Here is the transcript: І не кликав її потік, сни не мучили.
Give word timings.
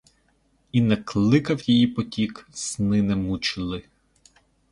І 0.71 0.81
не 0.81 0.97
кликав 0.97 1.69
її 1.69 1.87
потік, 1.87 2.47
сни 2.53 3.01
не 3.01 3.15
мучили. 3.15 3.83